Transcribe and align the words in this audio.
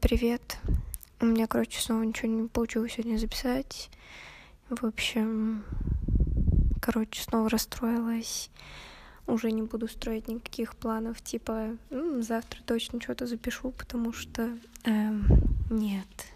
Привет. 0.00 0.58
У 1.20 1.26
меня, 1.26 1.46
короче, 1.46 1.80
снова 1.80 2.02
ничего 2.02 2.28
не 2.28 2.48
получилось 2.48 2.94
сегодня 2.94 3.16
записать. 3.18 3.88
В 4.68 4.84
общем, 4.84 5.64
короче, 6.82 7.22
снова 7.22 7.48
расстроилась. 7.48 8.50
Уже 9.26 9.52
не 9.52 9.62
буду 9.62 9.88
строить 9.88 10.28
никаких 10.28 10.74
планов, 10.76 11.22
типа, 11.22 11.76
ну, 11.90 12.20
завтра 12.20 12.60
точно 12.66 13.00
что-то 13.00 13.26
запишу, 13.26 13.70
потому 13.70 14.12
что 14.12 14.58
эм, 14.84 15.24
нет. 15.70 16.26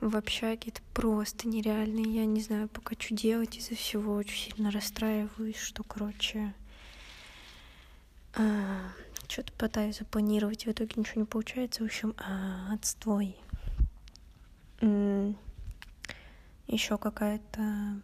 В 0.00 0.16
общаге 0.16 0.70
это 0.70 0.80
просто 0.94 1.46
нереально. 1.46 2.00
Я 2.00 2.24
не 2.24 2.40
знаю 2.40 2.68
пока, 2.68 2.96
что 2.98 3.14
делать 3.14 3.56
из-за 3.58 3.76
всего. 3.76 4.14
Очень 4.14 4.54
сильно 4.54 4.70
расстраиваюсь, 4.70 5.58
что, 5.58 5.84
короче, 5.84 6.54
э, 8.34 8.80
что-то 9.32 9.52
пытаюсь 9.54 9.98
запланировать, 9.98 10.66
в 10.66 10.70
итоге 10.70 10.92
ничего 10.96 11.22
не 11.22 11.26
получается. 11.26 11.82
В 11.82 11.86
общем, 11.86 12.14
а, 12.18 12.74
отстой. 12.74 13.36
Еще 16.66 16.98
какая-то... 16.98 18.00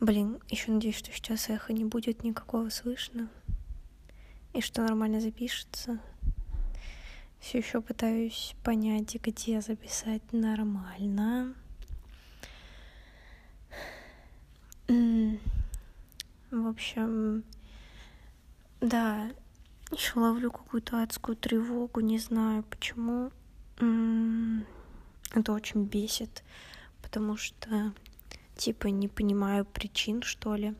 Блин, 0.00 0.40
еще 0.48 0.72
надеюсь, 0.72 0.96
что 0.96 1.12
сейчас 1.12 1.50
эхо 1.50 1.74
не 1.74 1.84
будет 1.84 2.24
никакого 2.24 2.70
слышно. 2.70 3.28
И 4.54 4.62
что 4.62 4.82
нормально 4.82 5.20
запишется. 5.20 6.00
Все 7.38 7.58
еще 7.58 7.82
пытаюсь 7.82 8.54
понять, 8.64 9.14
где 9.16 9.60
записать 9.60 10.22
нормально. 10.32 11.54
В 14.88 16.66
общем, 16.66 17.44
да, 18.80 19.30
еще 19.90 20.18
ловлю 20.18 20.50
какую-то 20.50 21.02
адскую 21.02 21.36
тревогу, 21.36 22.00
не 22.00 22.18
знаю 22.18 22.62
почему. 22.64 23.30
Это 23.76 25.52
очень 25.52 25.84
бесит, 25.84 26.44
потому 27.02 27.36
что, 27.36 27.92
типа, 28.56 28.88
не 28.88 29.08
понимаю 29.08 29.64
причин, 29.64 30.22
что 30.22 30.54
ли. 30.54 30.74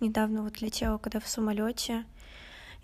Недавно 0.00 0.42
вот 0.42 0.60
летела, 0.60 0.98
когда 0.98 1.20
в 1.20 1.28
самолете, 1.28 2.04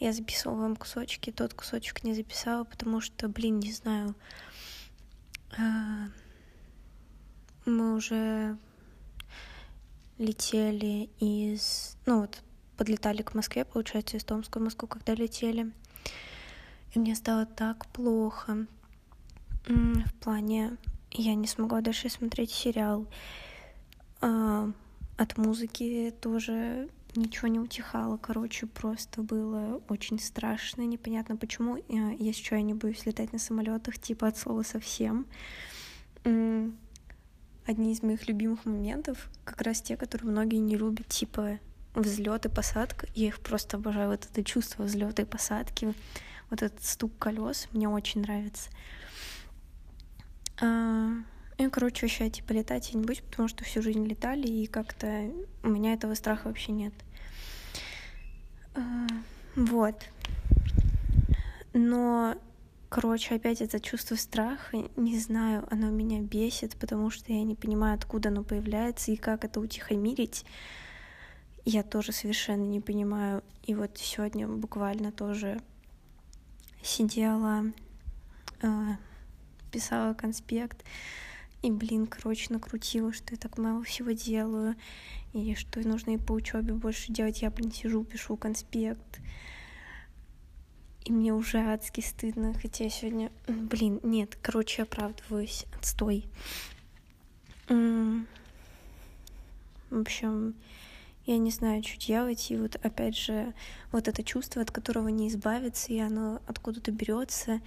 я 0.01 0.13
записывала 0.13 0.63
вам 0.63 0.77
кусочки, 0.77 1.31
тот 1.31 1.55
кусочек 1.55 2.03
не 2.03 2.15
записала, 2.15 2.65
потому 2.65 3.01
что, 3.01 3.29
блин, 3.29 3.61
не 3.61 3.73
знаю, 3.73 4.17
а, 5.57 6.09
мы 7.67 7.95
уже 7.95 8.57
летели 10.19 11.09
из, 11.21 11.97
ну 12.07 12.23
вот, 12.23 12.43
подлетали 12.83 13.23
к 13.23 13.35
Москве, 13.35 13.65
получается, 13.65 14.17
из 14.17 14.25
Томска 14.25 14.59
в 14.59 14.63
Москву, 14.63 14.89
когда 14.89 15.15
летели. 15.15 15.71
И 16.93 16.99
мне 16.99 17.15
стало 17.15 17.47
так 17.47 17.87
плохо. 17.87 18.67
В 19.69 20.15
плане, 20.21 20.77
я 21.13 21.37
не 21.37 21.47
смогла 21.47 21.81
дальше 21.81 22.09
смотреть 22.09 22.51
сериал. 22.51 23.07
А, 24.21 24.69
от 25.17 25.39
музыки 25.39 26.13
тоже 26.21 26.89
ничего 27.15 27.47
не 27.47 27.61
утихало. 27.61 28.17
Короче, 28.17 28.67
просто 28.67 29.23
было 29.23 29.81
очень 29.89 30.19
страшно. 30.19 30.83
Непонятно 30.83 31.37
почему. 31.37 31.77
Если 32.19 32.43
что, 32.43 32.57
я 32.57 32.63
не 32.63 32.75
боюсь 32.75 33.07
летать 33.07 33.33
на 33.33 33.39
самолетах, 33.39 33.97
типа 33.97 34.27
от 34.27 34.37
слова 34.37 34.65
совсем. 34.65 35.27
Одни 36.25 37.93
из 37.93 38.03
моих 38.03 38.27
любимых 38.27 38.65
моментов, 38.65 39.31
как 39.45 39.61
раз 39.61 39.81
те, 39.83 39.97
которые 39.97 40.33
многие 40.33 40.57
не 40.57 40.77
любят, 40.77 41.07
типа 41.07 41.61
взлет 41.95 42.47
и 42.47 42.49
посадка. 42.49 43.07
Я 43.15 43.29
их 43.29 43.41
просто 43.41 43.77
обожаю. 43.77 44.11
Вот 44.11 44.25
это 44.25 44.45
чувство 44.45 44.85
взлета 44.85 45.23
и 45.23 45.27
посадки, 45.27 45.95
вот 46.51 46.63
этот 46.63 46.85
стук 46.85 47.13
колес 47.19 47.69
мне 47.73 47.89
очень 47.89 48.23
нравится. 48.23 48.71
А, 50.61 51.13
и, 51.59 51.69
короче, 51.69 52.07
вообще, 52.07 52.31
типа, 52.31 52.53
летать 52.53 52.93
я 52.93 53.01
не 53.01 53.07
буду, 53.07 53.23
потому 53.31 53.49
что 53.49 53.65
всю 53.65 53.83
жизнь 53.83 54.05
летали, 54.05 54.47
и 54.47 54.67
как-то 54.67 55.31
у 55.63 55.69
меня 55.69 55.95
этого 55.95 56.15
страха 56.15 56.49
вообще 56.49 56.73
нет. 56.73 56.93
А, 58.75 59.07
вот. 59.57 59.97
Но, 61.73 62.37
короче, 62.89 63.35
опять 63.35 63.63
это 63.63 63.81
чувство 63.81 64.17
страха, 64.17 64.77
не 64.97 65.19
знаю, 65.19 65.67
оно 65.71 65.91
меня 65.91 66.21
бесит, 66.21 66.77
потому 66.77 67.11
что 67.11 67.33
я 67.33 67.43
не 67.45 67.55
понимаю, 67.55 67.95
откуда 67.95 68.29
оно 68.29 68.45
появляется 68.45 69.11
и 69.11 69.17
как 69.17 69.45
это 69.45 69.59
утихомирить 69.59 70.45
я 71.65 71.83
тоже 71.83 72.13
совершенно 72.13 72.65
не 72.65 72.81
понимаю. 72.81 73.43
И 73.65 73.75
вот 73.75 73.97
сегодня 73.99 74.49
буквально 74.49 75.13
тоже 75.13 75.61
сидела, 76.83 77.65
э, 78.63 78.89
писала 79.71 80.15
конспект, 80.15 80.85
и, 81.63 81.71
блин, 81.71 82.09
короче, 82.09 82.53
накрутила, 82.53 83.13
что 83.13 83.35
я 83.35 83.37
так 83.39 83.57
мало 83.57 83.85
всего 83.85 84.11
делаю, 84.11 84.75
и 85.33 85.55
что 85.55 85.81
нужно 85.87 86.11
и 86.15 86.19
по 86.19 86.33
учебе 86.33 86.75
больше 86.75 87.13
делать. 87.13 87.41
Я, 87.43 87.51
блин, 87.51 87.71
сижу, 87.71 88.03
пишу 88.03 88.37
конспект. 88.37 89.21
И 91.05 91.13
мне 91.13 91.33
уже 91.33 91.59
адски 91.59 92.01
стыдно, 92.01 92.53
хотя 92.55 92.89
сегодня... 92.89 93.31
Блин, 93.47 94.01
нет, 94.03 94.37
короче, 94.43 94.83
оправдываюсь. 94.83 95.67
Отстой. 95.79 96.27
В 97.69 98.25
общем, 99.91 100.55
я 101.27 101.39
не 101.39 101.51
знаю, 101.51 101.83
что 101.83 101.99
делать, 101.99 102.51
и 102.51 102.57
вот 102.57 102.77
опять 102.77 103.17
же 103.17 103.55
вот 103.93 104.09
это 104.09 104.25
чувство, 104.25 104.63
от 104.63 104.71
которого 104.71 105.09
не 105.09 105.29
избавиться, 105.29 105.93
и 105.93 105.99
оно 105.99 106.41
откуда-то 106.47 106.91
берется, 106.91 107.61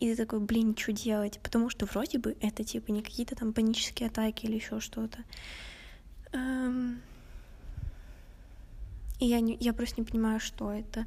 и 0.00 0.10
ты 0.10 0.16
такой, 0.16 0.40
блин, 0.40 0.76
что 0.76 0.92
делать? 0.92 1.38
Потому 1.42 1.70
что 1.70 1.86
вроде 1.86 2.18
бы 2.18 2.36
это 2.40 2.64
типа 2.64 2.90
не 2.90 3.02
какие-то 3.02 3.36
там 3.36 3.52
панические 3.52 4.08
атаки 4.08 4.46
или 4.46 4.56
еще 4.56 4.80
что-то. 4.80 5.18
Эм... 6.32 7.00
И 9.20 9.26
я, 9.26 9.40
не, 9.40 9.56
я 9.60 9.72
просто 9.72 10.00
не 10.00 10.06
понимаю, 10.06 10.40
что 10.40 10.72
это. 10.72 11.06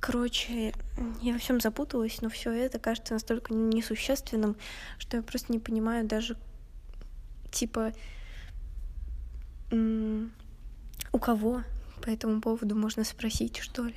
Короче, 0.00 0.72
я 1.20 1.32
во 1.32 1.38
всем 1.38 1.60
запуталась, 1.60 2.22
но 2.22 2.28
все 2.28 2.50
это 2.52 2.78
кажется 2.78 3.14
настолько 3.14 3.52
несущественным, 3.52 4.56
что 4.98 5.18
я 5.18 5.22
просто 5.22 5.52
не 5.52 5.58
понимаю 5.58 6.06
даже, 6.06 6.36
типа, 7.50 7.92
у 9.70 11.18
кого 11.18 11.62
по 12.02 12.08
этому 12.08 12.40
поводу 12.40 12.76
можно 12.76 13.04
спросить, 13.04 13.56
что 13.58 13.84
ли? 13.84 13.96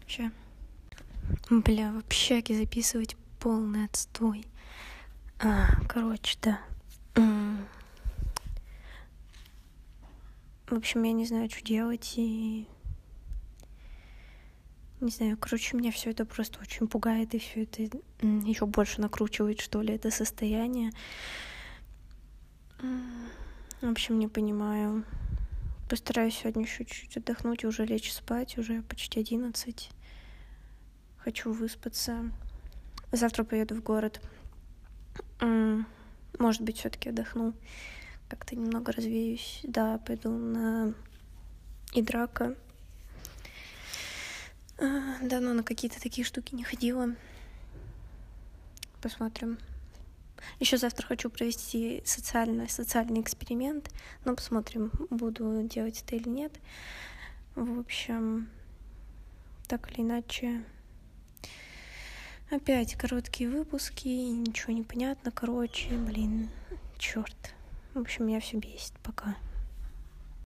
Вообще. 0.00 0.30
Бля, 1.50 1.92
в 1.92 1.98
общаге 1.98 2.56
записывать 2.56 3.16
полный 3.40 3.84
отстой. 3.86 4.44
А, 5.38 5.68
короче, 5.88 6.38
да. 6.42 6.60
В 10.66 10.74
общем, 10.74 11.02
я 11.04 11.12
не 11.12 11.26
знаю, 11.26 11.48
что 11.50 11.64
делать, 11.64 12.14
и 12.16 12.66
не 15.00 15.10
знаю, 15.10 15.36
короче, 15.36 15.76
меня 15.76 15.92
все 15.92 16.10
это 16.10 16.24
просто 16.24 16.58
очень 16.60 16.88
пугает, 16.88 17.34
и 17.34 17.38
все 17.38 17.64
это 17.64 17.82
еще 18.22 18.66
больше 18.66 19.00
накручивает, 19.00 19.60
что 19.60 19.82
ли, 19.82 19.94
это 19.94 20.10
состояние. 20.10 20.90
В 23.80 23.90
общем, 23.90 24.18
не 24.18 24.26
понимаю. 24.26 25.04
Постараюсь 25.88 26.38
сегодня 26.38 26.62
еще 26.62 26.84
чуть-чуть 26.84 27.18
отдохнуть 27.18 27.64
уже 27.64 27.84
лечь 27.84 28.12
спать. 28.12 28.58
Уже 28.58 28.82
почти 28.82 29.20
одиннадцать. 29.20 29.90
Хочу 31.18 31.52
выспаться. 31.52 32.30
Завтра 33.12 33.44
поеду 33.44 33.74
в 33.76 33.82
город. 33.82 34.20
Может 36.38 36.62
быть, 36.62 36.78
все-таки 36.78 37.10
отдохну. 37.10 37.54
Как-то 38.28 38.56
немного 38.56 38.92
развеюсь. 38.92 39.60
Да, 39.62 39.98
пойду 39.98 40.30
на 40.30 40.94
Идрака. 41.92 42.56
А, 44.78 45.18
давно 45.22 45.52
на 45.54 45.62
какие-то 45.62 46.00
такие 46.00 46.24
штуки 46.24 46.54
не 46.54 46.64
ходила. 46.64 47.14
Посмотрим. 49.00 49.58
Еще 50.60 50.76
завтра 50.76 51.06
хочу 51.06 51.30
провести 51.30 52.02
социальный, 52.04 52.68
социальный 52.68 53.20
эксперимент, 53.20 53.90
но 54.24 54.34
посмотрим, 54.34 54.90
буду 55.10 55.62
делать 55.62 56.02
это 56.02 56.16
или 56.16 56.28
нет. 56.28 56.52
В 57.54 57.80
общем, 57.80 58.48
так 59.66 59.90
или 59.90 60.02
иначе, 60.02 60.62
опять 62.50 62.94
короткие 62.94 63.50
выпуски, 63.50 64.08
ничего 64.08 64.72
не 64.72 64.82
понятно, 64.82 65.30
короче, 65.30 65.90
блин, 65.96 66.48
черт. 66.98 67.54
В 67.94 68.00
общем, 68.00 68.26
меня 68.26 68.40
все 68.40 68.58
бесит 68.58 68.92
пока. 69.02 69.36